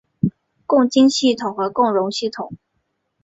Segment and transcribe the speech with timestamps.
[0.65, 2.57] 共晶系统或共熔系统。